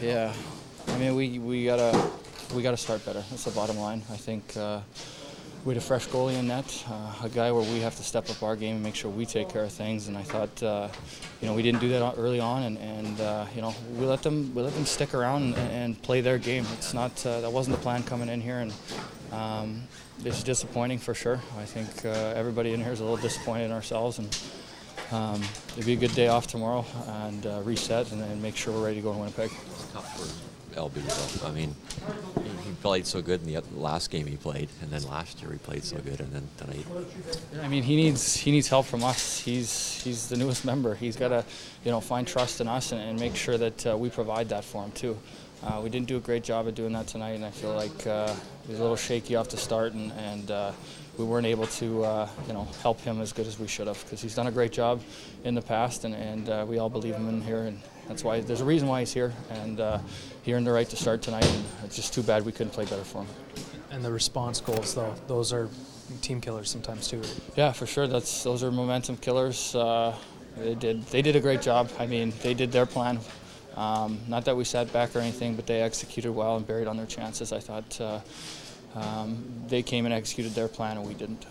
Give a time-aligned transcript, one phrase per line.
[0.00, 0.32] Yeah,
[0.88, 2.10] I mean we we gotta
[2.54, 3.22] we gotta start better.
[3.28, 4.00] That's the bottom line.
[4.10, 4.80] I think uh,
[5.66, 8.30] we had a fresh goalie in net, uh, a guy where we have to step
[8.30, 10.08] up our game and make sure we take care of things.
[10.08, 10.88] And I thought, uh,
[11.42, 14.22] you know, we didn't do that early on, and, and uh, you know we let
[14.22, 16.64] them we let them stick around and, and play their game.
[16.78, 18.72] It's not uh, that wasn't the plan coming in here, and
[19.32, 19.82] um,
[20.24, 21.42] it's disappointing for sure.
[21.58, 24.34] I think uh, everybody in here is a little disappointed in ourselves and.
[25.12, 25.42] Um,
[25.76, 26.84] it'll be a good day off tomorrow
[27.24, 29.50] and uh, reset and then make sure we're ready to go to Winnipeg.
[29.50, 30.50] It's tough for
[30.80, 31.48] LB though.
[31.48, 31.74] I mean,
[32.64, 35.58] he, played so good in the last game he played, and then last year he
[35.58, 36.86] played so good, and then tonight.
[37.62, 39.38] I mean, he needs he needs help from us.
[39.38, 40.94] He's he's the newest member.
[40.94, 41.44] He's got to,
[41.84, 44.64] you know, find trust in us and, and make sure that uh, we provide that
[44.64, 45.18] for him too.
[45.62, 48.06] Uh, we didn't do a great job of doing that tonight, and I feel like
[48.06, 50.72] uh, he was a little shaky off the start, and, and uh,
[51.20, 54.02] we weren't able to, uh, you know, help him as good as we should have
[54.04, 55.02] because he's done a great job
[55.44, 57.78] in the past, and, and uh, we all believe him in here, and
[58.08, 59.98] that's why there's a reason why he's here, and uh,
[60.42, 62.84] he earned the right to start tonight, and it's just too bad we couldn't play
[62.84, 63.28] better for him.
[63.90, 65.68] And the response goals, though, those are
[66.22, 67.22] team killers sometimes too.
[67.54, 68.06] Yeah, for sure.
[68.06, 69.74] That's those are momentum killers.
[69.74, 70.16] Uh,
[70.56, 71.90] they did they did a great job.
[71.98, 73.20] I mean, they did their plan.
[73.76, 76.96] Um, not that we sat back or anything, but they executed well and buried on
[76.96, 77.52] their chances.
[77.52, 78.20] I thought uh,
[78.94, 81.46] um, they came and executed their plan, and we didn't.